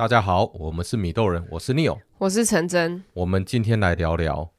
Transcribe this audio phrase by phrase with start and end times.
[0.00, 3.04] 大家好，我们是米豆人，我是 Neo，我是陈真。
[3.12, 4.50] 我们今天来聊聊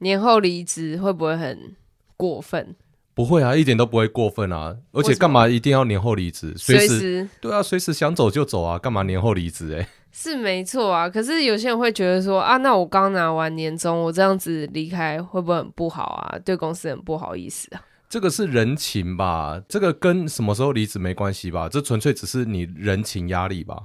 [0.00, 1.74] 年后离职会不会很
[2.18, 2.76] 过分？
[3.14, 4.76] 不会啊，一点都不会过分啊。
[4.92, 6.52] 而且干嘛一定要年后离职？
[6.58, 9.74] 随时，对啊，随时想走就走啊，干嘛年后离职？
[9.74, 11.08] 哎，是没错啊。
[11.08, 16.38] 可是有些人会觉得说啊，那我刚拿完年终，我这样子离开会不会很不好啊？
[16.44, 17.80] 对公司很不好意思啊。
[18.10, 19.62] 这个是人情吧？
[19.66, 21.70] 这个跟什么时候离职没关系吧？
[21.70, 23.84] 这纯粹只是你人情压力吧？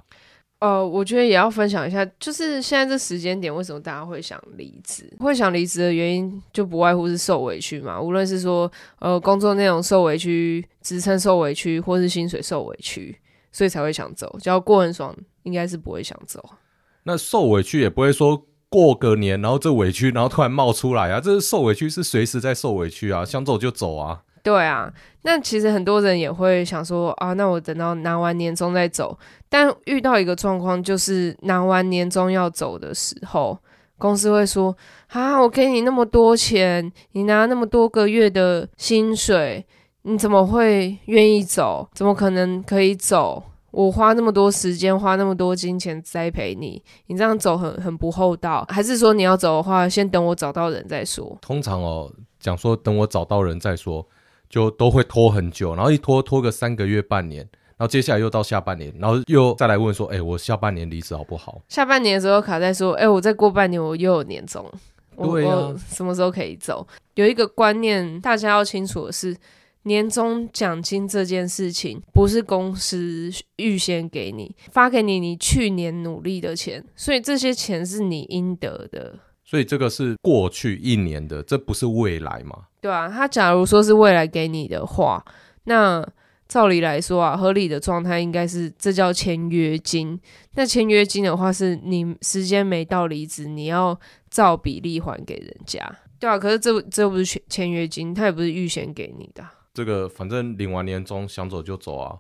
[0.60, 5.10] 呃，我觉得也要分享一下，就是现在这时间点，为什么大家会想离职？
[5.20, 8.00] 会想离职的原因，就不外乎是受委屈嘛。
[8.00, 8.70] 无论是说，
[9.00, 13.18] 呃，工作内容受委屈，职称受委屈，或是薪水受委屈，
[13.54, 14.38] 所以才会想走。
[14.42, 16.44] 只要过很爽，应该是不会想走。
[17.04, 21.22] 那受委屈也不会说过个年，然后这委屈，然后突然冒出来啊！
[21.22, 24.24] 这是受委屈，是随时在受委屈啊，想走就走啊。
[24.42, 24.92] 对啊，
[25.24, 29.18] 那其实很多人也会想说啊，那我等到拿完年终再走。
[29.50, 33.58] 但遇到一个状况，就是拿完年终要走的时候，
[33.98, 34.76] 公司会说
[35.08, 39.66] 啊，我给你那么多钱，你拿那么多个月的薪水，
[40.04, 41.90] 你怎么会愿意走？
[41.94, 43.44] 怎么可能可以走？
[43.72, 48.66] 我花那么多时间，花那么多金钱栽培你，你这样走很很不厚道。
[48.70, 51.38] 还是说你要走的话，先等我找到人再说？
[51.42, 54.08] 通常哦，讲说等我找到人再说。
[54.50, 57.48] 就都会拖很久，然后一拖拖个三个月、半年，
[57.80, 61.62] 然后接下来又到下半年，然后又再来问说，哎、欸，我下半年离职好不好？
[61.70, 64.70] 下半年的时候卡在说，哎、欸，我再过半年我又有年终，
[65.16, 66.86] 我什么时候可以走？
[67.16, 69.34] 有一个观念大家要清楚的是，
[69.84, 79.16] 年终奖金这件事情不是公司预先给你发给你，你去年努力的钱，所以这些钱是你应得的。
[79.46, 82.66] 所以这个是过去一年的，这不是未来嘛？
[82.82, 85.24] 对啊，他假如说是未来给你的话，
[85.64, 86.06] 那
[86.50, 90.20] 照理来说啊，合理的状态应该是这叫签约金。
[90.56, 93.98] 那签约金的话，是你时间没到离职，你要
[94.30, 95.90] 照比例还给人家。
[96.20, 99.42] 对啊，可是这这又不是签签约金，他也不是预先给你的。
[99.74, 102.18] 这个反正领完年终想走就走啊。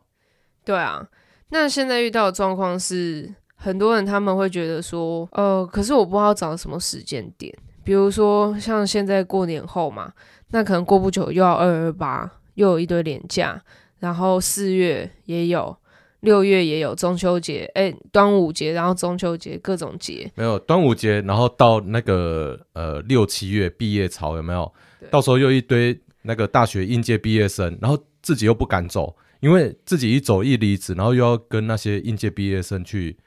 [0.64, 1.06] 对啊，
[1.50, 3.36] 那现在遇到的状况是。
[3.62, 10.14] 很多人他们会觉得说，呃，可是我不知道找什么时间点，比如说像现在过年后嘛，
[10.52, 13.62] 那可能过不久又要二二八，又有一堆年假，
[14.00, 15.76] 然后四月也有，
[16.22, 24.72] 六月也有中秋节，哎，端午节，然后中秋节各种节，没有端午节，然后到那个呃六七月毕业潮有没有？
[25.10, 33.18] 到时候又一堆那个大学应届毕业生，然后自己又不敢走，因为自己一走一离职，然后又要跟那些应届毕业生去。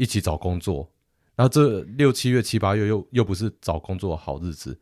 [0.00, 0.88] 一起找工作，
[1.34, 4.78] 然后这六七月、七八月又又不是找工作的好日子。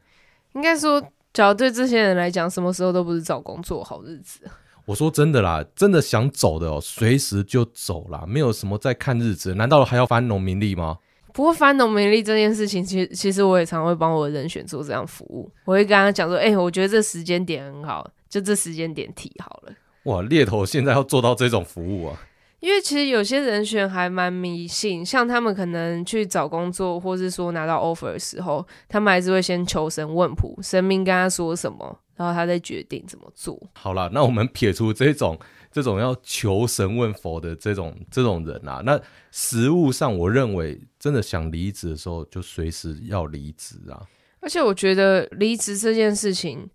[0.52, 1.00] 应该说，
[1.32, 4.46] 只要对这些人来讲，什么时候都不是找工作好日子。
[4.86, 9.54] 我说真的啦，真的想走的哦，随时就走啦，没有什么在看日子。
[9.54, 10.98] 难道还要翻农民历吗？
[11.32, 15.50] 不过翻农民历这件事情，其实其实我也常会帮我的人选做这样服务。
[15.64, 19.72] 我会跟他讲说，哎、欸，我觉得这时间点很好，就这时间点提好了。
[20.04, 22.16] 哇，猎头现在要做到这种服务啊！
[22.60, 33.60] 因为其实有些人选还蛮迷信，像他们可能去找工作，或是说拿到 offer 的时候，他们还是会先求神问卜，神明跟他说什么，然后他再决定怎么做。
[33.74, 35.38] 好了，那我们撇除这种
[35.70, 39.00] 这种要求神问佛的这种这种人啊，那
[39.30, 44.02] 实务上，我认为真的想离职的时候，就随时要离职啊。
[44.40, 46.68] 而且我觉得离职这件事情。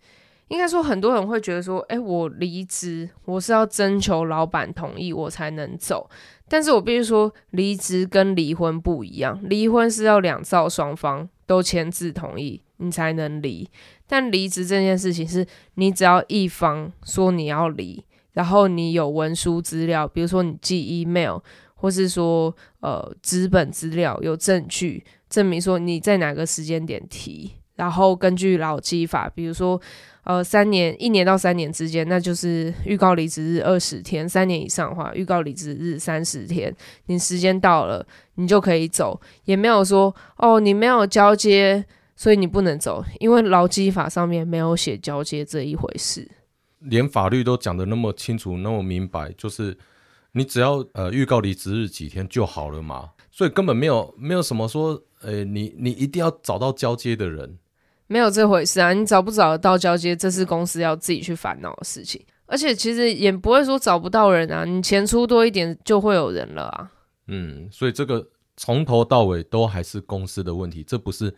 [0.47, 6.09] 应该说，很多人会觉得说，哎，我离职，我是要征求老板同意我才能走。
[6.49, 13.69] 但是我必须说，离职跟离婚不一样，离婚是要两造双方都签字同意，你才能离。
[14.11, 21.37] 但离职这件事情是，你只要一方说你要离，然后你有文书资料，比如说你寄 email，
[21.75, 29.81] 或是说呃纸本资料有证据证明说你在哪个时间点提，然后根据劳基法，比如说。
[30.23, 36.71] 呃，三年，一年到三年之间，那就是预告离职日二十天；三年以上的话，预告离职日三十天。
[37.07, 38.05] 你时间到了，
[38.35, 41.83] 你就可以走，也没有说哦，你没有交接，
[42.15, 46.29] 所以你不能走，因为劳基法上面没有写交接这一回事。
[46.79, 49.77] 连法律都讲得那么清楚，那么明白，就是
[50.31, 57.57] 你只要呃预告离职日几天就好了嘛，所以根本没有没有什么说，呃，你你一定要找到交接的人。
[58.07, 58.91] 没有这回事啊！
[58.91, 62.21] 你找不找得到交接，这是公司要自己去烦恼的事情。
[62.45, 66.91] 而且其实也不会说找不到人啊，你钱出多一点就会有人了啊。
[67.27, 68.27] 嗯，所以这个
[68.57, 71.33] 从头到尾都还是公司的问题，这不是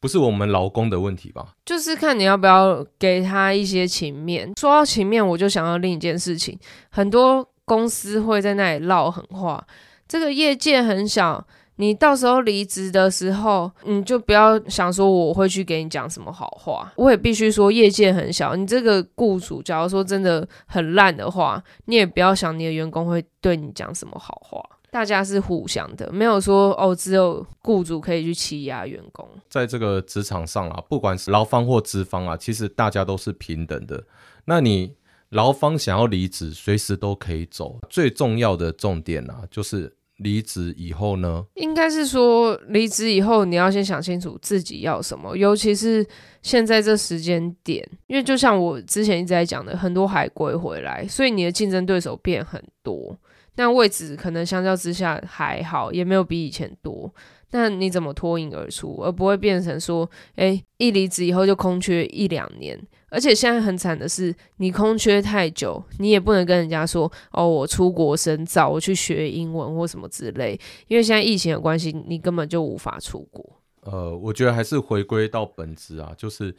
[0.00, 1.54] 不是我们劳工的问题吧？
[1.64, 4.50] 就是看你要不要给他一些情面。
[4.58, 6.58] 说到情面，我就想到另一件事情，
[6.90, 9.64] 很多公司会在那里唠狠话。
[10.08, 11.46] 这个业界很小。
[11.76, 16.92] 你到时候离职的时候，你就不要想说我会去给你讲什么好话。
[16.96, 24.62] 我也必须说，业界很小，你这个雇主假如说真的很烂的话，你也不要想你的员工会对你讲什么好话。
[24.90, 29.28] 大家是互相的，没有说哦，只有雇主可以去欺压员工。
[29.48, 34.04] 在这个职场上啊，不管是劳方或资方啊，其实大家都是平等的。
[34.44, 34.94] 那你
[35.30, 37.78] 劳方想要离职，随时都可以走。
[37.88, 39.96] 最重要的重点啊，就是。
[40.22, 41.42] 离职以后呢？
[41.54, 46.06] 应该是说，离职以后你要先想清楚自己要什么，尤其是
[46.42, 53.18] 现在这时间点，因为就像我之前一直在讲的，很多海归回来，所以你的竞争对手变很多，
[53.56, 57.12] 那位置可能相较之下还好，也没有比以前多。
[57.52, 62.80] 那你怎么脱颖而出，而不会变成说，哎，一离职以后就空缺一两年？
[63.10, 73.44] 而且现在很惨的是，你空缺太久，你也不能跟人家说，哦，我出国深造，我去学英文或什么之类，因为现在疫情的关系，你根本就无法出国。
[73.80, 76.54] 呃，我觉得还是回归到本质啊，就是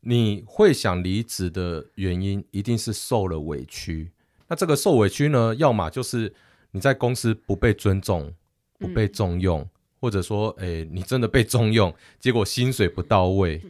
[0.00, 4.10] 你会想离职的原因，一定是受了委屈。
[4.52, 6.30] 那这个受委屈呢，要么就是
[6.72, 8.34] 你在公司不被尊重、
[8.78, 9.62] 不被重用。
[9.62, 9.68] 嗯
[10.02, 13.62] 或者说，哎、欸，你真的被重用，结果薪水不到位，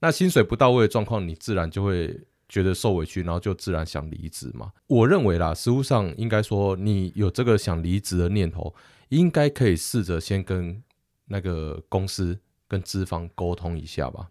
[0.00, 2.18] 那薪水不到位的状况，你自然就会
[2.48, 4.72] 觉得受委屈，然后就自然想离职嘛。
[4.86, 8.74] 我认为啦，实务上应该说，你有这个想离职的念头，
[9.10, 10.82] 应该可以试着先跟
[11.26, 14.28] 那个公司跟资方沟通一下吧。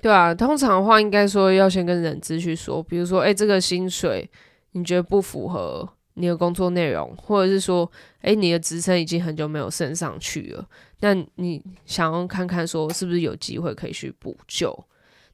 [0.00, 4.30] 对啊，通常的话，应该说要先跟人资去说，比如说，哎、欸，这个薪水
[4.72, 5.88] 你觉得不符合。
[6.18, 7.92] 你的工作内容，或者是说，
[8.22, 10.66] 诶，你的职称已经很久没有升上去了，
[11.00, 14.74] 那你想要看看说是不是有机会可以去补救？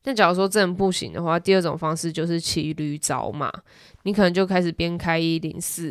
[0.02, 3.49] 那假如说真的不行的话，第二种方式就是骑驴找马，
[4.02, 5.90] 你可能就开始边开一零四，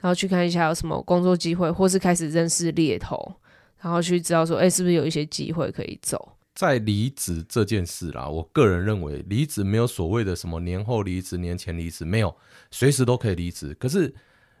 [0.00, 3.36] 然后去看一下有什么工作机会，或是开始认识猎头，
[3.80, 6.35] 然后去知道说，诶，是不是有一些机会可以走？
[6.56, 12.34] 在离职这件事啦，我个人认为离职没有所谓的什么年后离职、年前离职，没有，
[12.70, 13.74] 随时都可以离职。
[13.74, 14.14] 可是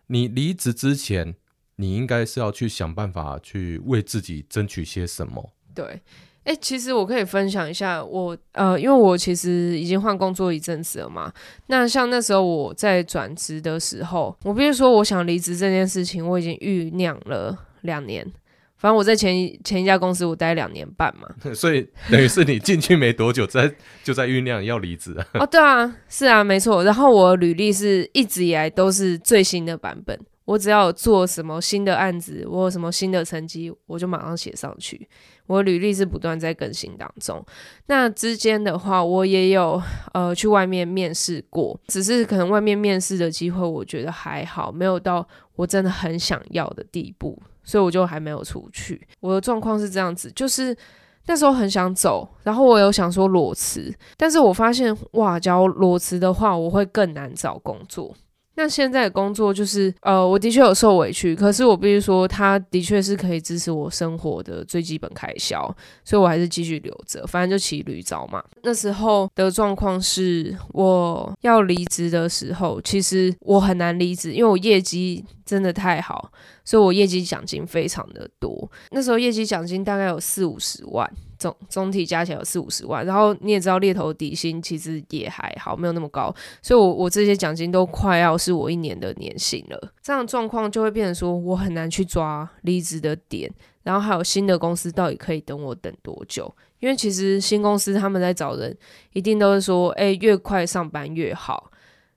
[0.08, 1.34] 你离职之前，
[1.76, 5.54] 你应该是要去想办法去为自己争取些什么。
[5.74, 6.02] 对，
[6.44, 11.32] 哎，其实我可以分享一下我，呃，因为我其实已经换工作一阵子了嘛。
[11.68, 18.30] 那像那时候我在转职的时候，我比如说我想离职这件事情，我已经酝酿了两年。
[18.78, 23.72] 反正我在前一前一家公司我待两年半嘛， 所以等于是你进去没多久，在
[24.04, 25.26] 就在酝酿要离职啊。
[25.34, 26.84] 哦，对啊，是啊，没错。
[26.84, 35.08] 然后我的履历是一直以来都是最新的版本，我只要有做什么新的案子，我有什么新的成绩，我就马上写上去。
[35.46, 37.42] 我的履历是不断在更新当中。
[37.86, 39.80] 那之间的话，我也有
[40.12, 47.40] 呃去外面面试过，只是可能外面面试的机会，我觉得还好，没有到我真的很想要的地步。
[47.66, 49.06] 所以我就还没有出去。
[49.20, 50.74] 我的状况是这样子，就是
[51.26, 58.14] 那时候很想走，然后我有想说裸辞，但是我发现哇，假如裸辞的话，我会更难找工作。
[58.56, 65.62] 那现在的工作就是，呃，我的确有受委屈，可是我必须说，他的确是可以支持我生活的最基本开销，
[66.04, 68.42] 所以我还是继续留着，反正就骑驴找马。
[68.62, 76.32] 那时候的状况是，我要离职的时候，其实我很难离职，因为我业绩真的太好，
[76.64, 78.70] 所以我业绩奖金非常的多。
[78.90, 81.08] 那时候业绩奖金大概有四五十万。
[81.38, 89.92] 总总体加起来有四五十万，然后你也知道猎头底薪其实也还好，没有那么高，所以我我这些奖金都快要是我一年的年薪了。
[90.02, 93.50] 这样状况就会变成说我很难去抓离职的点，
[93.82, 96.52] 然后还有新的公司到底可以等我等多久？
[96.78, 98.76] 因为其实新公司他们在找人，
[99.12, 101.70] 一定都是说，哎，越快上班越好。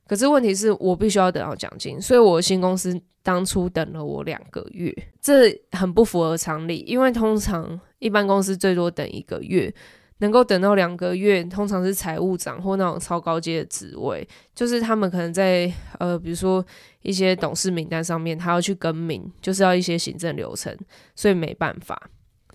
[0.10, 9.72] 可是问题是我必须要等到奖金，所以我新公司当初等了我两个月，这很不符合常理，因为通常一般公司最多等一个月，
[10.18, 16.66] 能够等到两个月，通常是财务长或那种超高阶的职位，就是他们可能在呃，比如说
[17.04, 20.75] 一些董事名单上面，他要去更名，就是要一些行政流程，
[21.13, 22.10] 所以没办法。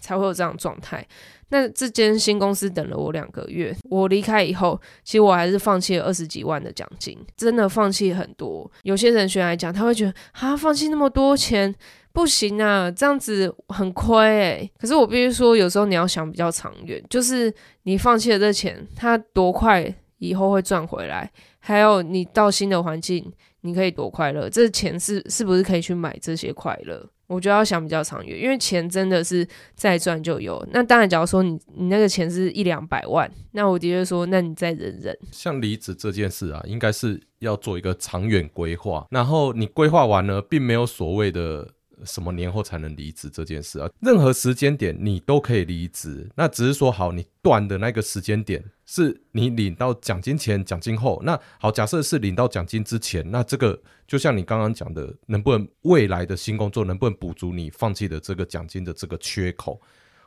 [0.04, 1.06] 才会有这样状态。
[1.48, 8.70] 那这间新公司等了我两个月，我离开以后，其实我还是放弃了二十几万的奖金，真的放弃很多。
[8.82, 11.74] 有些人学来讲，他会觉得啊，放弃那么多钱
[12.12, 14.70] 不行啊，这样子很亏诶。
[14.78, 17.52] 可是我必须说，有时候你要想比较长远，就是
[17.84, 21.30] 你放弃了这钱，它多快以后会赚回来，
[21.60, 27.08] 还有你到新的环境，你可以多快乐，这钱是是不是可以去买这些快乐？
[27.26, 30.64] 我就要想比较长远，因为钱真的是再赚就有。
[30.72, 35.16] 那当然，假如说你你那个钱是一两百万，那我的确说，那你再忍忍。
[35.32, 39.06] 像离职这件事啊，应该是要做一个长远规划。
[39.10, 41.68] 然后你规划完了，并没有所谓的
[42.04, 43.88] 什么年后才能离职这件事啊。
[44.00, 51.20] 任何时间点你都可以离职，那只是说好你断的那个时间点是你领到奖金前、奖金后。
[51.24, 59.80] 那好，假设是领到奖金之前，那这个就像你刚刚讲的，能不能未来的新工作能不能补足你放弃的这个奖金的这个缺口？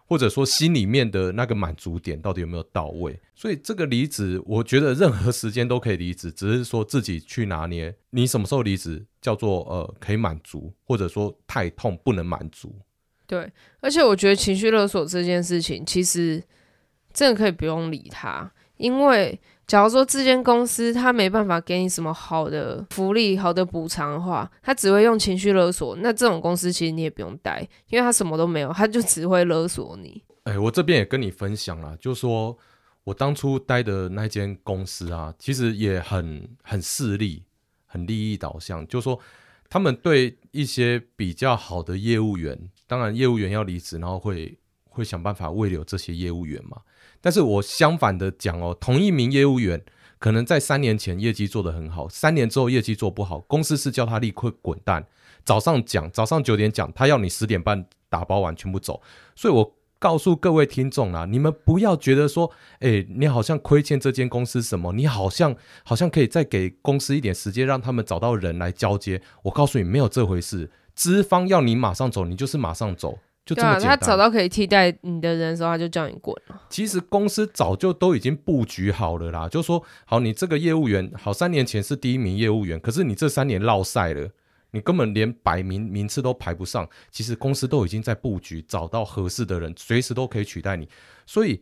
[0.08, 3.20] 或者说心里面的那个满足点到底有没有到位？
[3.36, 12.74] 所以这个离职，我觉得任何时间都可以离职，只是说自己去拿捏你什么时候离职叫做呃可以满足，或者说太痛不能满足。
[13.28, 16.42] 对，而且我觉得情绪勒索这件事情，其实
[17.14, 19.40] 真的可以不用理他，因为。
[19.68, 25.94] 假如说这间公司他没办法给你什么好的福利、好的补偿的话，他只会用情绪勒索。
[25.98, 30.24] 那这种公司其实你也不用待，因为他什么都没有，他就只会勒索你。
[30.44, 32.58] 哎、我这边也跟你分享了，就是说
[33.04, 37.44] 我当初待的那间公司啊，其实也很很势利、
[37.86, 38.88] 很利益导向。
[38.88, 39.20] 就是说
[39.70, 42.58] 他们对一些比较好的业务员，
[42.88, 46.78] 当然业务员要离职，然后会会想办法慰留这些业务员嘛。
[47.28, 49.84] 但是我相反的讲哦，同一名业务员
[50.18, 55.06] 可能在三年前业绩做得很好，三年之后业绩做不好，公司是叫他立刻滚蛋。
[55.44, 59.02] 早上讲，早上九点讲，他要你十点半打包完全部走。
[59.36, 65.54] 所以我告诉各位听众啊，你们不要觉得说，哎，你好像亏欠这间公司什么，你好像
[65.84, 69.22] 好像可以再给公司一点时间，让他们找到人来交接。
[69.44, 70.72] 我告诉你，没有这回事。
[70.96, 73.20] 资方要你马上走，你就是马上走。
[73.48, 73.82] 就这么简单。
[73.82, 76.62] 对啊，他找到可以替代你的人的时候，他就叫你滚了。
[76.70, 84.30] 其实公司早就都已经布局好了啦，就说好，你这个业务员好，三年前是第一名业务员，可是你这三年落赛了，
[84.72, 86.88] 你根本连百名名次都排不上。
[87.10, 90.90] 其实公司都已经在布局，找到合适的人，随时都可以取代你。
[91.26, 91.62] 所以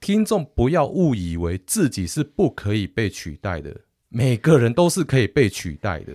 [0.00, 3.74] 听众不要误以为自己是不可以被取代的，
[4.08, 6.12] 每个人都是可以被取代的。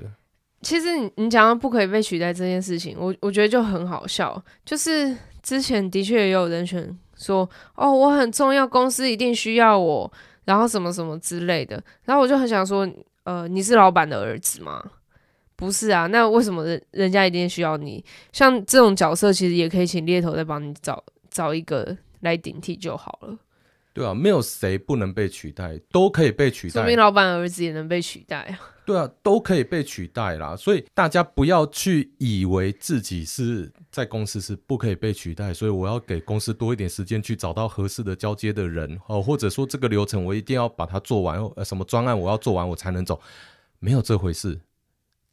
[0.62, 4.42] 其实你你讲到不可以被取代这件事情，我我觉得就很好笑。
[4.64, 10.12] 就是之前的确也有人选说，哦，我很重要，公司一定需要我，
[10.46, 11.84] 然后什么什么之类的。
[12.06, 12.88] 然后我就很想说，
[13.24, 14.84] 呃，你是老板的儿子吗？
[15.56, 18.04] 不是啊，那为什么人人家一定需要你？
[18.32, 23.38] 像这种角色，其实也可以请猎头再帮你找找一个来顶替就好了。
[23.94, 26.74] 对啊，没有谁不能被取代，都可以被取代。
[26.74, 28.60] 说明老板儿子也能被取代啊。
[28.92, 30.56] 对啊，都可以被取代啦。
[30.56, 43.22] 所以大家不要去以为自己是在公司是不可以被取代，所以我要给公司多一点时间去找到合适的交接的人哦，或者说这个流程我一定要把它做完，呃，什么专案我要做完我才能走，
[43.80, 44.60] 没有这回事。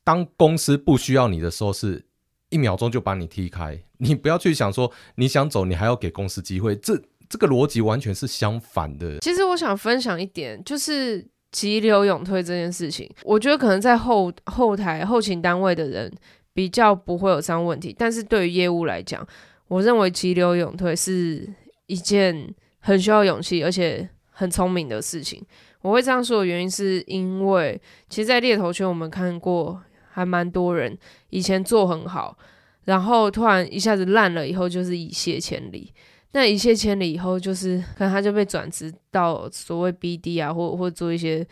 [0.04, 2.04] 当公司不需要你的时候，是
[2.50, 3.82] 一秒钟就把你踢开。
[3.98, 7.02] 你不要去想说你想走，你还要给公司机会，这。
[7.30, 9.18] 这个逻辑完全是相反的。
[9.18, 16.12] 其实我想分享一点，就是急流勇退这件事情，我觉得可能在后后台后勤单位的人
[16.52, 19.26] 比较不会有这样问题，但是对于业务来讲，
[19.68, 21.48] 我认为急流勇退是
[21.86, 25.42] 一件很需要勇气而且很聪明的事情。
[25.80, 30.98] 我会这样说的原因是因为，其实，在猎头圈我们看过还蛮多人
[31.30, 32.36] 以前做很好，
[32.84, 35.92] 然后突然一下子烂了以后，就是一泻千里。
[36.32, 41.42] 那一泻千里以后，就是可能他就被转职到所谓 BD 啊，或或做一些，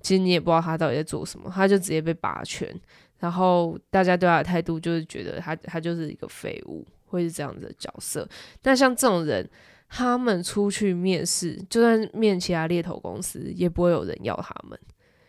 [0.00, 2.68] 其实你也不知道他到底在做什么，他就直接被拔权，
[3.20, 8.28] 然后大家对他的态度就是觉得他他就是一个废物，会是这样子的角色。
[8.64, 9.48] 那像这种人，
[9.88, 14.78] 他们出去面试，就算面其他猎头公司，也不会有人要他们。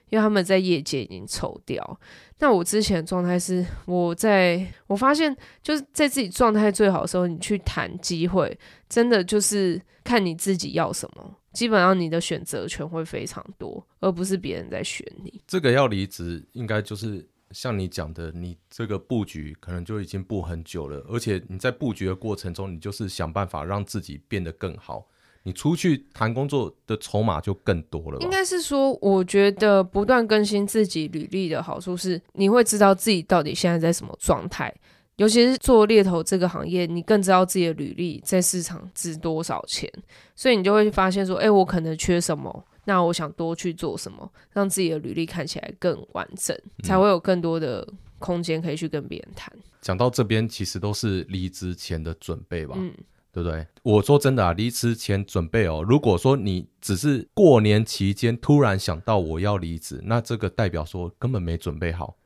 [0.10, 2.00] 因为他们在业界已经抽掉。
[2.40, 11.36] 那我之前的状态是，我在我发现就是在自己状态最好的时候，你去谈机会，真的就是看你自己要什么。
[11.54, 15.42] 基本上你的选择权会非常多，而不是别人在选你。
[15.48, 25.08] 这个要离职，应该就是像你讲的，你这个布局可能就已经布很久了，而且你在布局的过程中，你就是想办法让自己变得更好。
[25.48, 28.20] 你出去谈工作的筹码就更多了？
[28.20, 34.74] 应该是说，我觉得不断更新自己履历的好处是，你会知道自己到底现在在什么状态。
[35.16, 39.90] 尤其是做猎头这个行业，你更知道自己的履历在市场值多少钱，
[40.36, 47.88] 所以你就会发现说，哎，我可能缺什么，那我想多去做什么，让自己的履历看起来更完整，才会有更多的
[48.20, 49.50] 空间可以去跟别人谈。
[49.82, 52.76] 讲到这边，其实都是离职前的准备吧。
[52.78, 52.94] 嗯。
[53.38, 53.68] 对不对？
[53.84, 55.86] 我说真的啊，离职前准备哦。
[55.88, 62.18] 如果说你只是过年期间突然想到我要离职，那这个代表说根本没准备好，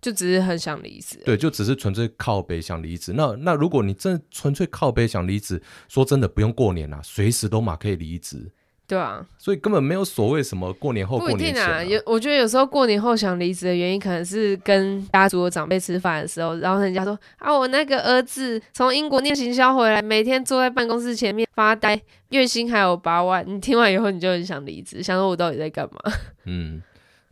[0.00, 1.22] 就只是很想离职。
[1.24, 3.12] 对，就只是纯粹靠北想离职。
[3.12, 8.50] 那那如果你真纯粹靠北想离职，说真的不用过年啊，随时都马可以离职。
[8.86, 11.78] 对啊，所以根本没有所谓什么过年后过年前、啊。
[11.78, 21.98] 不一定啊，有我觉得有时候过年后想离职的原因，可能是跟家族的长辈吃饭的时候，然后人家说啊，我那个儿子从英国念行销回来，每天坐在办公室前面发呆，
[22.28, 23.42] 月薪还有八万。
[23.48, 26.12] 你听完以后，你就很想离职，想说我到底在干嘛？
[26.44, 26.82] 嗯，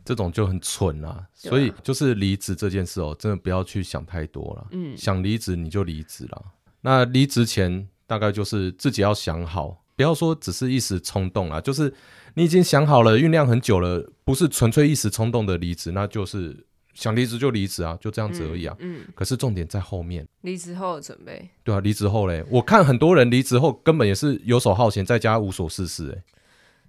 [0.03, 1.23] 这种就很蠢啊。
[1.35, 4.67] 所以就是离职这件事哦，真的不要去想太多了。
[4.71, 6.45] 嗯，想离职你就离职了。
[6.81, 9.82] 那离职前大概就是自己要想好。
[9.95, 11.93] 不要说只是一时冲动啊，就是
[12.33, 18.75] 你已经想好了，酝酿很久了，不是纯粹一时冲动的离职，那就是想离职就离职啊，就这样子而已啊。
[18.79, 19.01] 嗯。
[19.01, 21.49] 嗯，可是重点在后面，离职后的准备。
[21.63, 26.23] 对啊，离职后嘞，我看很多人离职后根本也是游手好闲，在家无所事事哎。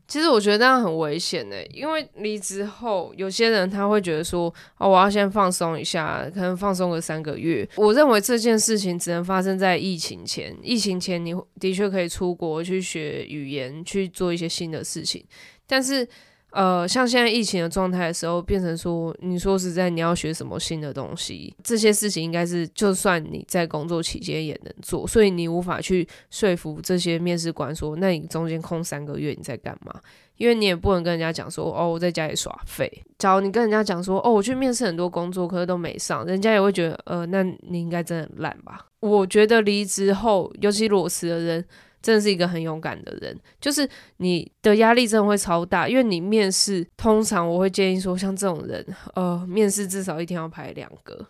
[0.06, 7.68] 其实我觉得这样很危险呢，因为离职后，有些人他会觉得说，哦，我要先放松一下，可能放松个三个月。
[7.76, 15.24] 我认为这件事情只能发生在疫情前，疫情前你的确可以出国去学语言，去做一些新的事情，
[15.66, 16.08] 但是。
[16.54, 29.92] 呃，像现在疫情的状态的时候，变成说，你说实在，你要学什么新的东西，这些事情应该是就算你在工作期间也能做，所以你无法去说服这些面试官说，那你中间空三个月你在干嘛？
[30.36, 32.88] 因为你也不能跟人家讲说，哦，我在家里耍废。
[33.18, 38.86] 假如你跟人家讲说，哦，我去面试很多工作，可是都没上，人家也会觉得，呃，那你应该真的很烂吧？
[39.00, 41.64] 我觉得离职后，尤其裸辞的人。
[42.04, 51.26] 真的是一个很勇敢的人，就是你的压力真的会超大，因为你面试，通常我会建议说，像这种人，呃，面试至少一天要排两个，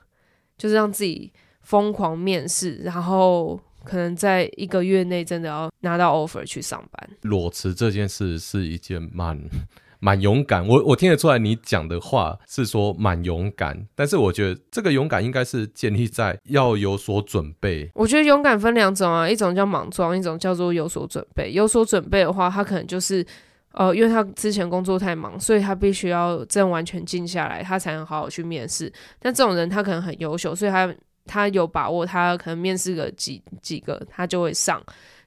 [0.59, 7.11] 就是让自己疯狂面试，然后可能在一个月内真的要拿到 offer 去上班。
[7.23, 9.41] 裸辞这件事是一件蛮。
[10.05, 17.91] 蛮勇敢，我我听得出来你讲的话是说蛮勇敢，但是我觉得这个勇敢应该是建立在要有所准备。
[17.95, 21.51] 我觉得勇敢分两种啊，一种叫莽撞，一种叫做有所准备。
[21.53, 23.25] 有所准备的话，他可能就是
[23.73, 28.93] 呃，因为他之前工作太忙，所以他必须要真完全静下来，他才能好好去面试。
[29.19, 30.95] 但这种人他可能很优秀，所以他
[31.25, 34.83] 他有把握，他可能面试个几几个，他就会上。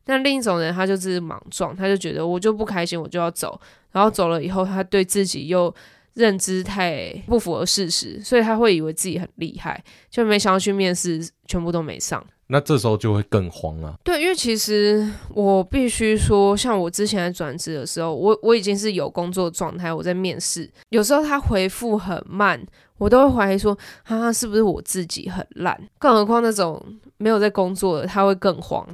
[0.08, 3.60] 但另一种人，他就是莽撞，他就觉得我就不开心，我就要走。
[3.92, 5.74] 然后走了以后，他对自己又
[6.14, 12.26] 认知太不符合事实，所以他会以为自己很厉害，就没想到去面试，全部都没上。
[12.50, 13.94] 那这时候就会更慌啊。
[14.06, 22.58] 对，因为其实我必须说，像我之前在转职的时候，我我已经是有工作状态，我在面试，有时候他回复很慢，
[22.98, 25.78] 我都会怀疑说，啊，是不是我自己很烂？
[26.00, 26.82] 更何况那种
[27.18, 28.88] 没有在工作的，他会更慌。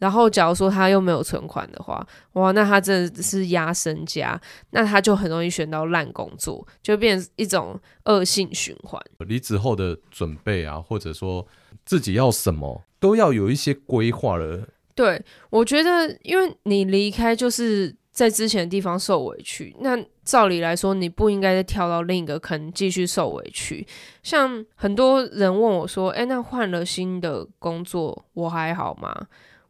[0.00, 9.00] 然后，假如说他又没有存款的话，哇，那他真的是压身家，那他就很容易选到烂工作，就变成一种恶性循环。
[9.18, 11.46] 离职后的准备啊，或者说
[11.84, 14.66] 自己要什么，都要有一些规划了。
[14.94, 23.86] 对，我觉得，因为你离开就是在之前的地方受委屈，那照理来说，你不应该再跳到另一个坑继续受委屈。
[24.22, 29.14] 像很多人问我说：“哎，那换了新的工作，我还好吗？”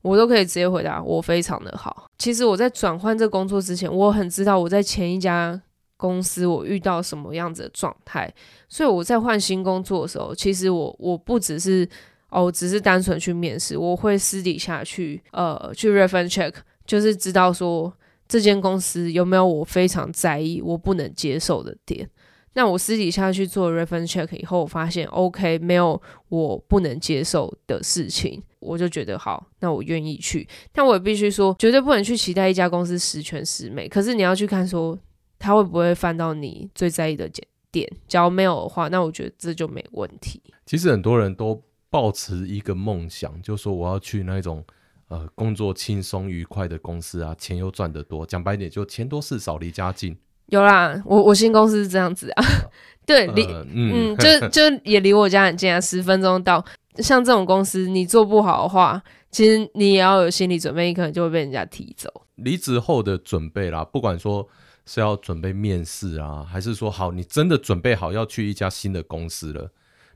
[0.02, 2.06] 我都可以直接回答，我非常的好。
[2.18, 5.60] 其实我在转换这工作之前，我很知道我在前一家
[5.96, 8.32] 公司我遇到什么样子的状态，
[8.68, 11.88] 所以我在换新工作的时候，其实我我不只是
[12.30, 16.54] 哦，只是单纯去面试，我会私底下去呃去 reference check，
[16.86, 17.92] 就是知道说
[18.28, 22.08] 这间公司有没有我非常在意、我不能接受的点。
[22.54, 30.48] 那我私底下去做 reference check 以后，我发现 OK，没有我不能接受的事情，我就觉得好，那我愿意去。
[30.72, 33.88] 但我也必须说，绝对不能去期待一家公司十全十美。
[33.88, 34.98] 可是你要去看说，
[35.38, 37.30] 他会不会犯到你最在意的
[37.70, 37.88] 点？
[38.08, 40.42] 假如没有的话，那我觉得这就没问题。
[40.66, 44.64] 其实很多人都抱持一个梦想，就说我要去那种
[45.06, 48.26] 呃工作轻松愉快的公司啊，钱又赚得多。
[48.26, 50.16] 讲白点，就钱多事少，离家近。
[50.50, 52.44] 有啦，我我新公司是这样子啊，
[53.06, 56.64] 对，离、呃、嗯，嗯就就也离我家很近啊，十分钟到。
[56.96, 62.12] 像这种公司，你做不好的话，其实你也要有心理准备，你可能就会被人家踢走。
[62.34, 64.46] 离职后的准备啦，不管说
[64.84, 69.70] 是要准备面试啊，还是说好，你真的准备好要去一家新的公司了，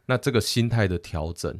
[0.07, 1.59] 那这个心态的调整，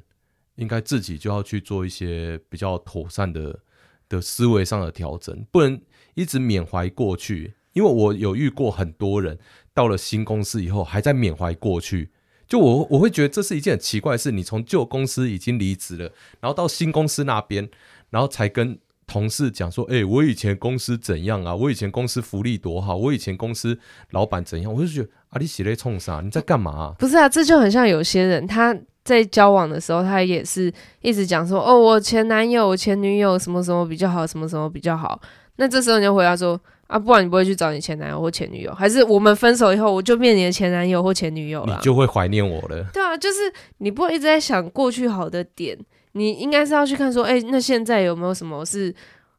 [0.57, 3.61] 应该自己就要去做一些比较妥善的
[4.09, 5.81] 的思维上的调整，不能
[6.15, 7.55] 一直缅怀过去。
[7.75, 9.39] 因为我有遇过很多人
[9.75, 12.11] 到了新公司以后还在缅怀过去，
[12.47, 14.31] 就我我会觉得这是一件很奇怪的事。
[14.31, 16.11] 你从旧公司已经离职了，
[16.41, 17.69] 然后到新公司那边，
[18.11, 21.55] 然后才跟同事讲说：“哎、我以前公司怎样啊？
[21.55, 23.79] 我以前公司福利多好，我以前公司
[24.11, 26.21] 老板怎样？”我就觉得啊，你写在冲啥？
[26.23, 26.95] 你在干嘛、啊？
[26.99, 35.21] 不是啊，这就很像有些人他在交往的时候，他也是一直讲说：“哦，我前男友、前女友什么什么比较好，什么什么比较好。”
[35.57, 36.61] 那这时候你就回答说。
[36.87, 41.77] 啊，不然你不会去找你前男友或前女友，还是我们分手以后我就变你的前男友或前女友了？
[41.77, 42.85] 你就会怀念我了。
[42.93, 43.39] 对啊，就是
[43.79, 45.79] 你不会一直在想过去好的点，
[46.13, 48.95] 你应该是要去看说，哎、欸，那现在有没有什么是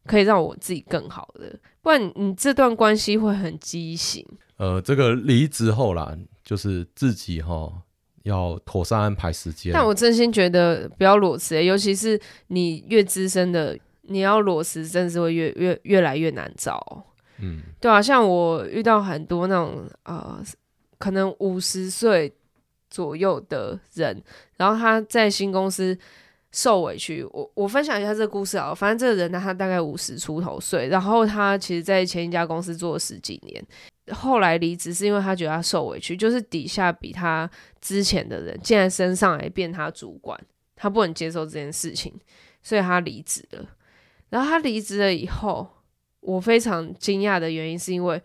[0.06, 1.58] 可以让我自己更好的？
[1.82, 4.26] 不然你这段关系会很畸形。
[4.58, 7.72] 呃，这个离职后啦，就是自己哈
[8.24, 9.72] 要妥善安排时间。
[9.72, 17.06] 但我真心觉得不要裸辞、欸，尤其是你越资深的，你要裸辞，真的是会越越越来越难找。
[17.40, 20.42] 嗯，对啊，像我遇到很多那种呃，
[20.98, 22.34] 可能五十岁
[22.90, 24.24] 左右的人，
[24.56, 25.98] 然后他在新公司
[26.54, 27.26] 受委屈。
[27.26, 33.62] 我我分享一下这个故事啊，反正这个人呢，他大概五十出头岁，然后他其实在前一家公司做了十几年，
[34.16, 37.50] 后来离职是因为他觉得他受委屈，就是底下比他
[37.82, 40.40] 之前的人竟然升上来变他主管，
[40.74, 42.14] 他不能接受这件事情，
[42.64, 43.66] 所以他离职了。
[44.30, 45.68] 然后他离职了以后。
[46.26, 48.22] 我非常惊讶的原因是因为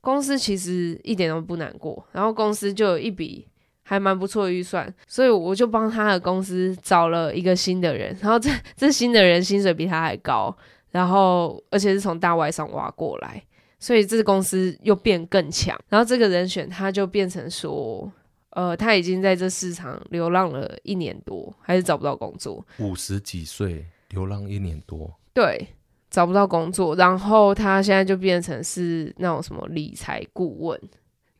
[0.00, 3.46] 公司其实一点都不难过，然后公司就有一笔
[3.82, 10.56] 还蛮不错的预算，所以我就帮他的公司找了一个新的人，然后这这新的人薪水比他还高，
[10.90, 13.42] 然后而且是从大外商挖过来，
[13.78, 18.10] 所以这个公司又变更强，然后这个人选他就变成说，
[18.50, 25.66] 呃，他已经在这市场流浪了一年多，还是找不到工作，五十几岁流浪一年多，对。
[26.12, 30.80] 找不到工作，然后他现在就变成是那种什么理财顾问。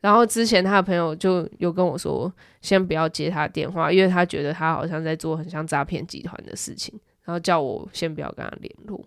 [0.01, 8.99] 然后之前他的朋友就有跟我说，先不要接他电话，因为他觉得他好像在做很像诈骗集团的事情，然后叫我先不要跟他联络。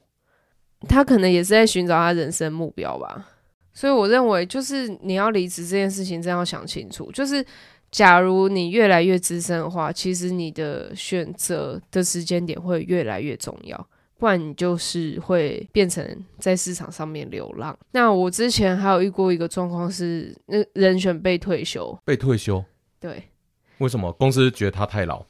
[0.88, 3.26] 他可能也是在寻找他人生目标吧。
[3.74, 7.10] 所以我认为，就是你要离职这件事情，真要想清楚。
[7.12, 7.44] 就是
[7.90, 13.88] 假如你越来越资深的话，其实你的选择的时间点会越来越重要。
[14.18, 17.76] 不然你就是会变成在市场上面流浪。
[17.92, 22.64] 那我之前还有遇过一个状况是，那人选被退休，被退休，
[22.98, 23.22] 对，
[23.78, 24.10] 为什么？
[24.12, 25.24] 公司觉得他太老，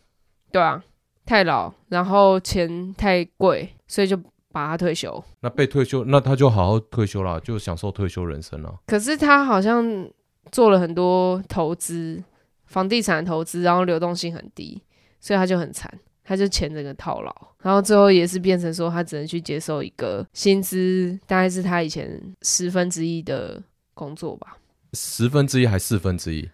[0.53, 0.83] 对啊，
[1.25, 4.17] 太老，然后钱太贵，所以就
[4.53, 5.23] 把他退休。
[5.41, 8.73] 那被退休，那他就好好退休了，就享受退休人生了。
[8.87, 10.09] 可是他好像
[10.53, 12.23] 做了很多投资，
[12.67, 14.81] 房地产投资，然后流动性很低，
[15.21, 15.93] 所以他就很惨。
[16.29, 23.63] 他就钱整个套牢，然后最后也是变成说，他只能去接受一个薪资大概是他以前十分之一的
[23.95, 24.59] 工作吧。
[24.93, 26.49] 十分之一还四分之一？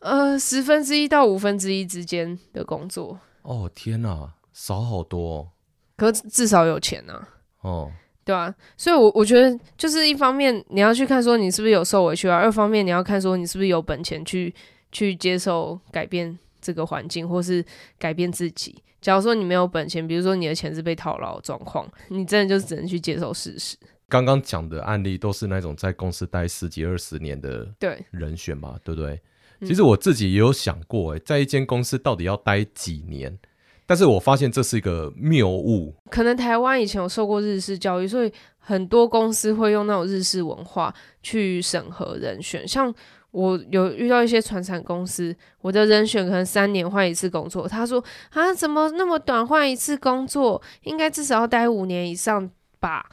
[0.00, 3.18] 呃，十分之一到五分之一之间的工作。
[3.40, 5.48] 哦天哪，少好多哦。
[5.96, 7.26] 可是至少有钱啊。
[7.62, 7.90] 哦，
[8.26, 14.54] 对啊，所以我，我我觉得就是一方面你要去看说你是不是有受委屈啊，二方面你要看说你是不是有本钱去
[14.92, 17.62] 去接受改变这个环境，或是
[17.98, 18.82] 改变自己。
[19.02, 23.76] 假如说你没有本钱，比如说你的钱是被套牢的状况，你真的就只能去接受事实。
[24.08, 27.68] 刚刚讲的案例都是那种在公司待十几二十年的
[28.10, 29.20] 人选嘛，对，对不对？
[29.68, 33.38] 其实我自己也有想过，哎，在一间公司到底要待几年？
[33.84, 35.94] 但是我发现这是一个谬误。
[36.10, 42.94] 可能台湾以前有受过日式教育，所以很多公司会用那种日式文化去审核人选，像。
[43.34, 47.66] 我有遇到一些传产公司，我的人选可能三年换一次工作。
[47.66, 50.62] 他说啊，怎么那么短换一次工作？
[50.84, 53.04] 应该至少要待五年以上吧。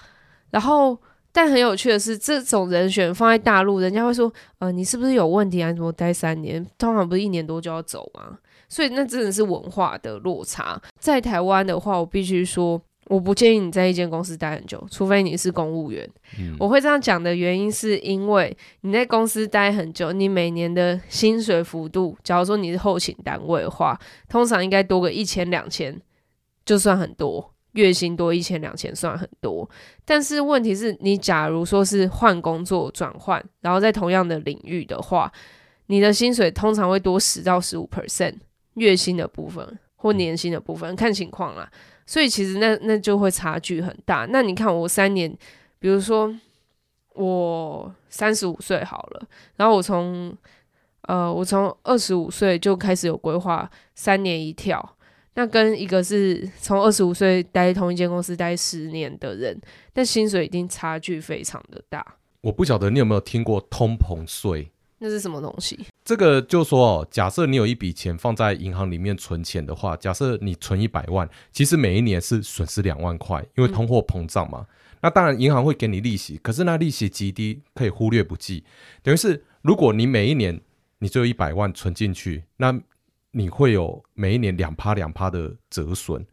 [0.51, 0.95] 然后，
[1.31, 5.73] 但很有趣的是，这种人选放在大陆，人家会说，呃，你是不是有问题啊？
[5.73, 6.63] 怎么待三年？
[6.77, 8.37] 通常不是一年多就要走吗？
[8.69, 10.79] 所以那真的是文化的落差。
[10.99, 12.79] 在台湾的话，我必须说。
[13.11, 16.09] 我不建议你在一间公司待很久，除非你是公务员。
[16.39, 25.99] 嗯、我会这样讲的原因，是因为你在公司待很久，你每年的薪水幅度，假如说你是后勤单位的话，通常应该多个一千两千，
[26.63, 29.69] 就算很多，月薪多一千两千算很多。
[30.05, 35.29] 但是问题是你假如说是换工作转换，然后在同样的领域的话，
[35.87, 38.35] 你的薪水通常会多十到十五 percent，
[38.75, 41.69] 月薪的部分或年薪的部分，看情况啦。
[42.05, 44.25] 所以其实那那就会差距很大。
[44.29, 45.31] 那你看我三年，
[45.79, 46.33] 比如说
[47.13, 50.35] 我三十五岁好了，然后我从
[51.03, 54.97] 呃我从二十五岁就开始有规划三年一跳，
[55.35, 59.59] 那跟一个是从二十五岁待同一间公司待十年的人，
[59.93, 62.05] 但薪水一定差距非常的大。
[62.41, 64.71] 我不晓得你有没有听过通膨税。
[65.03, 65.79] 那是什么东西？
[66.05, 74.59] 这个就说哦，假设你有一笔钱放在银行里面存钱的话，假设你存一百万，其实每一年是损失两万块，因为通货膨胀嘛。
[74.59, 74.67] 嗯、
[75.01, 78.63] 那当然银行会给你利息，可是那利息极低，可以忽略不计。
[79.01, 80.61] 等于是如果你每一年
[80.99, 82.79] 你只有一百万存进去，那
[83.31, 86.23] 你会有每一年两趴两趴的折损。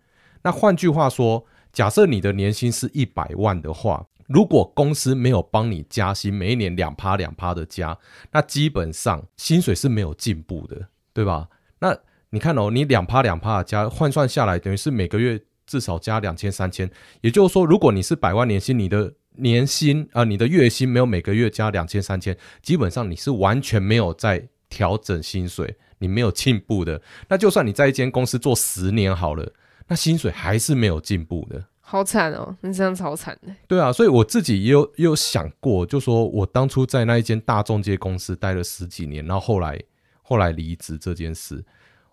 [0.42, 7.98] 那换句话说，假设你的年薪是一百万的话，如果公司没有帮你加薪，每一年两趴两趴的加，
[8.30, 11.48] 那基本上薪水是没有进步的，对吧？
[11.80, 11.96] 那
[12.30, 16.90] 你看哦，你两趴两趴的加，换算下来等于是每个月至少加两千三千。
[17.22, 27.00] 也就是说，如果你是百万年薪，你的年薪啊、你的月薪没有每个月加两千三千，基本上你是完全没有在调整薪水，你没有进步的。
[27.28, 29.50] 那就算你在一间公司做十年好了，
[29.86, 31.64] 那薪水还是没有进步的。
[31.90, 33.54] 好惨哦，你这样超惨的。
[33.66, 39.80] 对啊，所以我自己也有也有想过，就说我当初在那一间大中介公司待了十几年，然后后来
[40.20, 41.64] 后来离职这件事，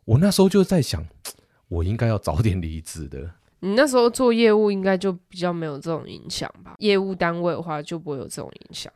[0.05, 1.05] 我那时候就在想，
[1.67, 3.29] 我应该要早点离职的。
[3.59, 6.75] 你那时候做业务应该就比较没有这种影响吧？
[6.77, 8.89] 业务单位的话就不会有这种影响。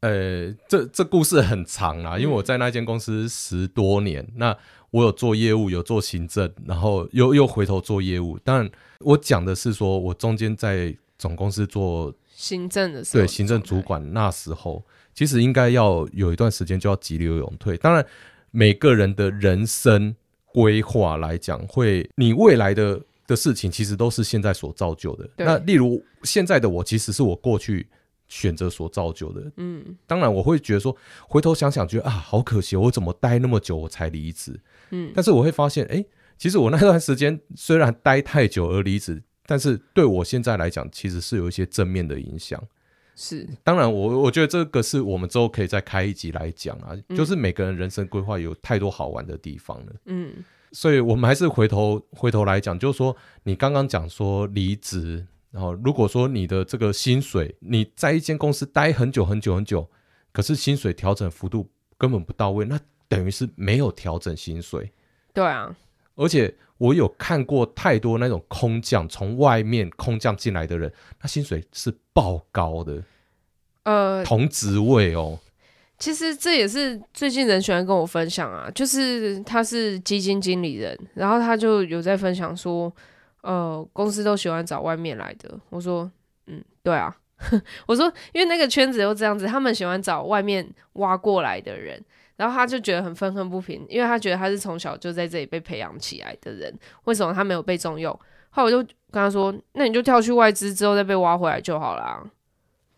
[0.00, 4.56] 呃，这这故事很长啊，因为我在那间公司十多年，嗯、那
[4.90, 8.70] 我有做业务，有做行政，然后又又回头做业务，当然。
[9.00, 14.84] 我讲的是说，我中间在总公司做行政的时候，对行政主管那时候，
[15.14, 17.76] 其实应该要有一段时间就要急流勇退。
[17.76, 18.04] 当然，
[18.50, 25.28] 每个人的人生规划来讲，会你未来的的事情，其实都是现在所造就的。
[25.36, 27.86] 那例如现在的我，其实是我过去
[28.28, 29.50] 选择所造就的。
[29.56, 30.96] 嗯，当然我会觉得说，
[31.28, 34.60] 回头想想，觉得啊，好可惜，我怎么待那么久我才离职？
[34.90, 36.04] 嗯，但是我会发现，哎。
[36.40, 42.62] 其实我那段时间虽然待太久而离职，但是对我现在来讲，其实是有一些正面的影响。
[43.16, 46.90] 是，当然我我觉得这个是我们之后可以再开一集来讲啊。
[47.08, 49.92] 嗯、就是每个人人生规划有太多好玩的地方了。
[50.04, 50.32] 嗯，
[50.70, 59.88] 所以我们还是回头回头来讲，就是说你刚刚讲说离职，然后如果说你的这个薪水你在一间公司待很久很久很久，
[60.32, 64.92] 可是薪水调整幅度根本不到位，那等于是没有调整薪水。
[65.32, 65.74] 对啊。
[66.14, 73.02] 而且我有看过太多那种空降，从外面空降进来的人，他薪水是爆高的，
[73.84, 75.38] 呃，同职位哦。
[75.96, 82.92] 其实这也是最近人喜欢跟我分享啊，就是他是基金经理人，然后他就有在分享说，
[83.42, 85.58] 呃，公司都喜欢找外面来的。
[85.70, 86.10] 我说，
[86.46, 87.14] 嗯，对啊，
[87.86, 92.02] 我说，因为那个圈子又这样子，他们喜欢找外面挖过来的人。
[92.36, 96.72] 然后他就觉得很愤恨不平，因为他觉得他是从小就在这里被培养起来的人，
[97.02, 98.16] 为什么他没有被重用？
[98.50, 98.76] 后来我就
[99.10, 102.24] 跟他说：“那你就跳去外资之后再被挖回来就好啦。”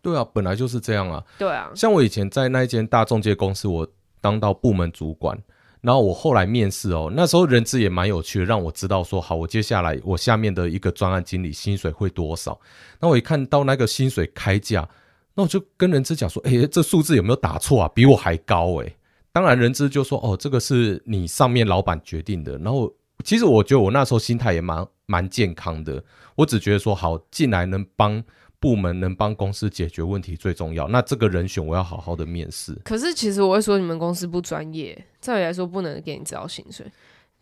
[0.03, 1.25] 对啊，本来就是这样啊。
[1.39, 3.89] 对啊，像我以前在那一间大中介公司，我
[4.21, 5.39] 当到部门主管，
[5.81, 12.61] 然后我后来面试哦，那时候人资也蛮有趣的，让我知道说好，我接下来我下面的一个专案经理薪水会多少。
[13.01, 14.89] 那我一看到那个薪水开价，
[15.35, 17.91] 那我就跟人资讲说：“诶，这数字有没有打错啊？
[17.95, 18.97] 比我还高诶。”
[19.33, 22.93] 当然，人资就说：“哦，这个是你上面老板决定的。”然后，
[23.25, 26.03] 其实我觉得我那时候心态也蛮蛮健康的。
[26.35, 28.23] 我只觉得说，好，进来能帮
[28.61, 30.87] 部门、能帮公司解决问题最重要。
[30.87, 32.73] 那这个人选，我要好好的面试。
[32.85, 34.97] 可是，其实我会说，你们公司不专业。
[35.21, 36.87] 照理来说，不能给你知道薪水。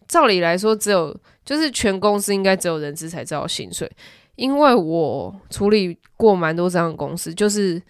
[0.07, 3.91] 照理来说，只有就是全公司应该只有人资才知道薪水。
[4.37, 7.83] 因为我处理过蛮多这样的公司，就是。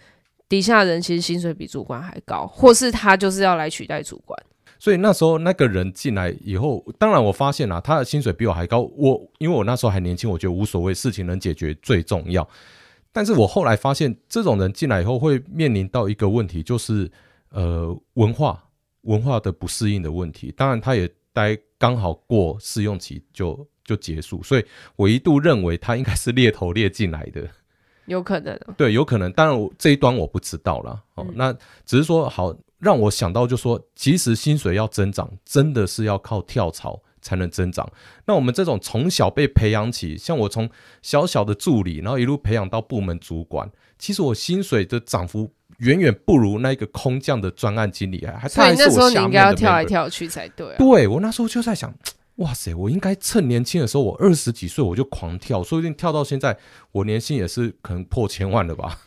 [0.49, 4.35] 底下人其实薪水比主管还高，或是他就是要来取代主管。
[4.79, 8.81] 所以那时候那个人进来以后，当然我发现啊，他的薪水比我还高。
[8.97, 12.49] 我因为我那时候还年轻，我觉得无所谓，事情能解决最重要。
[13.11, 17.11] 但是我后来发现，这种人进来以后会面临到一个问题，就是
[17.49, 18.63] 呃文化
[19.01, 20.53] 文化的不适应的问题。
[20.55, 27.47] 当然他也待刚好过试用期就就结束，所以我一度认为他应该是猎头猎进来的。
[28.05, 29.31] 有可能，对，有可能。
[29.33, 30.99] 当然，我这一端我不知道啦。
[31.13, 31.53] 哦，嗯、那
[31.85, 37.87] 只是说，好让我想到，就说，其实薪水要增长，真的是要靠跳槽才能增长。
[38.25, 40.69] 那我们这种从小被培养起，像我从
[41.01, 48.49] 小小的助理，然后一路培养到部门主管，其实我薪水的涨幅远远不如那一个空降的专案经理还还。
[48.49, 50.75] 所以那时候你应该要跳来跳去才对啊。
[50.77, 51.93] 对，我那时候就在想。
[52.35, 52.73] 哇塞！
[52.73, 56.57] 我应该趁年轻的时候，我二十几岁我就狂跳，说不定跳到现在，
[56.93, 58.97] 我年薪也是可能破千万了吧？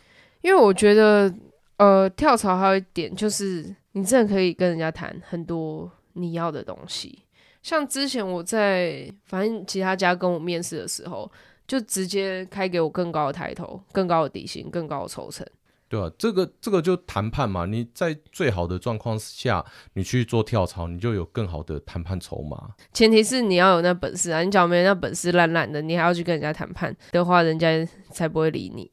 [0.41, 1.33] 因为我觉得，
[1.77, 7.22] 呃，跳槽还有一点就是，你真的可以跟人家谈很多你要的东西。
[7.63, 11.31] 像之前我在反正其他家跟我面试的时候，
[11.65, 15.47] 就直接开给我更高的抬头、更高的底薪、更高的抽成。
[15.87, 17.67] 对啊，这个这个就谈判嘛。
[17.67, 22.71] 你在最好的状况下，你去做跳槽，你就有更好的谈判筹码。
[22.91, 24.41] 前提是你要有那本事啊！
[24.41, 28.89] 你只要没那本事，烂烂的，你还要去跟人家谈判的话，人家才不会理你。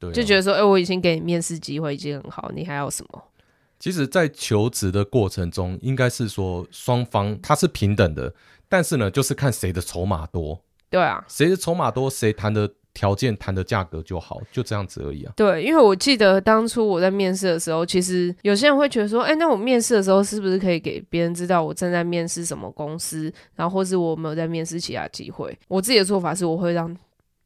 [0.00, 3.24] 对啊，就觉得说，哎，我已经给你面试机会，已经很好，你还要什么？
[3.80, 8.32] 其实，在求职的过程中，应该是说双方他是平等的，
[8.68, 10.62] 但是呢，就是看谁的筹码多。
[10.90, 15.32] 对啊，谁的筹码多，谁谈的条件谈的价格就好，就这样子而已啊。
[15.34, 25.58] 对，因为我记得当初我在面试的时候，其实有些人会觉得说，哎，那我面试的时候是不是可以给别人知道我正在面试什么公司，然后或是我没有在面试其他机会？
[25.68, 26.94] 我自己的做法是，我会让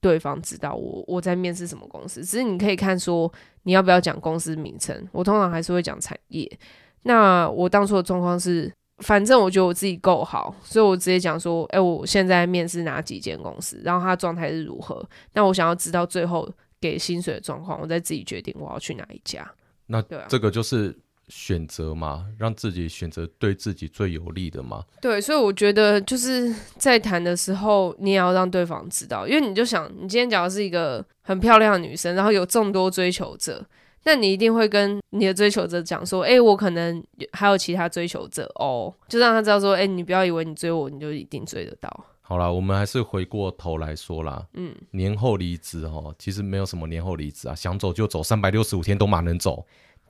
[0.04, 2.20] 对方知道我我在面试什么公司。
[2.20, 6.58] 只是你可以看说你要不要讲公司名称，我通常还是会讲产业。
[7.04, 8.70] 那我当初的状况是。
[8.98, 15.04] 反正我觉得我自己够好，所以我直接讲说，哎、欸，我现在面试哪几间公司，然后他状态是如何。
[15.32, 16.48] 那我想要知道最后
[16.80, 19.44] 给薪水的状况，我再自己决定我要去哪一家。
[19.86, 20.96] 那这个就是
[21.28, 24.84] 选择嘛，啊、让自己选择对自己最有利的嘛。
[25.00, 33.64] 对，所以我觉得就是在谈的时候，你也要让对方知道，因为你就想，你今天假如是一个很漂亮的女生，然后有众多追求者。
[34.06, 42.04] 那你一定会跟你的追求者讲说，哎、欸，我可能还有其他追求者哦，就让他知道说，哎、欸，你不要以为你追我，你就一定追得到。
[42.20, 49.64] 好啦，我们还是回过头来说啦，嗯，年后离职哦，其实没有什么年后离职啊，想走就走，三百六十五天都马能走，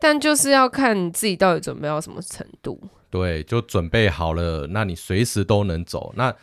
[0.04, 2.78] 但就是要看你自己到底准备到什么程度。
[3.08, 6.12] 对，就准备好了，那你随时都能走。
[6.14, 6.34] 那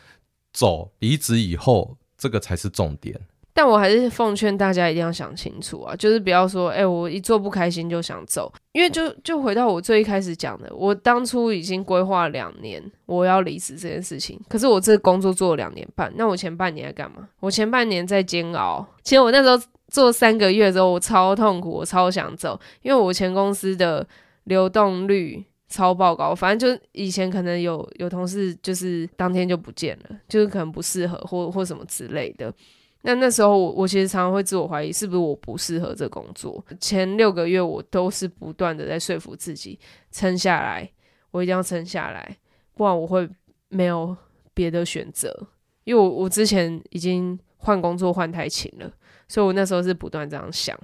[0.52, 3.22] 走离职以后，这个才是重点。
[3.54, 17.28] 但我还是奉劝大家一定要想清楚啊，就是不要说，哎、欸，我一做不开心就想走，因为就就回到我最一开始讲的，我当初已经规划两年我要离职这件事情，可是我这个工作做了两年半，那我前半年在干嘛？
[17.40, 18.84] 我前半年在煎熬。
[19.04, 24.08] 其实我那时候做三个月之后，我超痛苦，我超想走，因为我前公司的
[24.46, 32.52] 流动率超爆高，反正就以前可能有有同事就是当天就不见了，就是可能不适合或 或什么之类的。
[33.04, 36.64] 那那时候我我其实常常会自我怀疑，是不是我不适合这工作？
[36.80, 39.78] 前六个月我都是不断的在说服自己
[40.12, 40.90] 撑下来，
[41.32, 42.38] 我一定要撑下来，
[42.76, 43.28] 不然我会
[43.70, 44.16] 没有
[44.54, 45.48] 别的选择。
[45.84, 48.92] 因为我我之前已经换工作换太勤了，
[49.32, 50.78] 所以我那时候是不断这样想。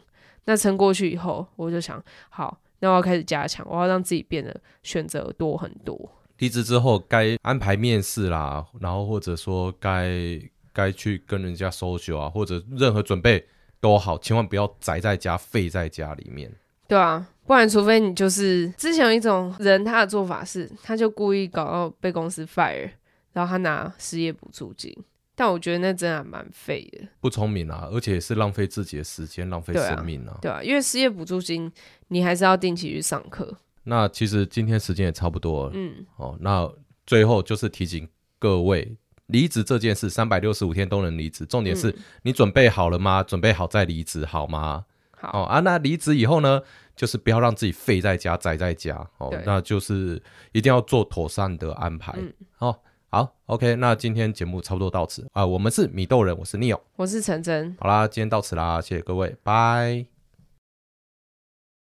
[0.45, 6.09] 那撑过去以后，我就想，好，那我要开始加强，我要让自己变得选择多很多。
[6.37, 10.39] 离职之后该安排面试啦，然后或者说该。
[10.73, 13.43] 该去跟人家 social 啊，或者任何准备
[13.81, 16.53] 都好，千万不要宅在家废在家里面。
[16.87, 22.91] 对啊，不然除非你就是之前有一种人，他的做法是，他就故意搞到被公司 fire，
[23.33, 24.95] 然后他拿失业补助金。
[25.39, 30.35] 但我觉得那真的蛮废的，不聪明啊，而且也是浪费自己的时间，浪费生命啊。
[30.41, 31.71] 对啊，因为失业补助金
[32.07, 33.55] 你还是要定期去上课。
[33.83, 36.67] 那其实今天时间也差不多了，嗯，哦，那
[37.05, 38.97] 最后就是提醒各位。
[39.27, 41.45] 离职这件事，三百六十五天都能离职。
[41.45, 43.19] 重点是你准备好了吗？
[43.19, 44.85] 嗯、准备好再离职，好吗？
[45.11, 45.59] 好、哦、啊。
[45.59, 46.61] 那离职以后呢，
[46.95, 49.05] 就是不要让自己废在家、宅在家。
[49.17, 50.23] 哦，那就是
[50.53, 52.13] 一定要做妥善的安排。
[52.17, 52.79] 嗯、哦，
[53.17, 53.75] 好，OK。
[53.77, 55.43] 那今天节目差不多到此啊。
[55.43, 57.75] 我们是米豆人，我是 Neo，我是陈真。
[57.79, 60.16] 好啦，今天到此啦，谢谢各位，拜。